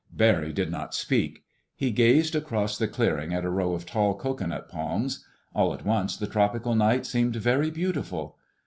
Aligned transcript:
Barry 0.11 0.51
did 0.51 0.71
not 0.71 0.95
speak. 0.95 1.43
He 1.75 1.91
gazed 1.91 2.35
across 2.35 2.75
the 2.75 2.87
clearing 2.87 3.35
at 3.35 3.45
a 3.45 3.51
row 3.51 3.73
of 3.73 3.85
tall 3.85 4.15
cocoanut 4.15 4.67
palms. 4.67 5.23
All 5.53 5.75
at 5.75 5.85
once 5.85 6.17
the 6.17 6.25
tropical 6.25 6.73
night 6.73 7.05
seemed 7.05 7.35
very 7.35 7.69
beautiful. 7.69 8.39